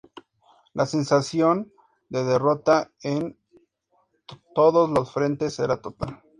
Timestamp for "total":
5.79-6.23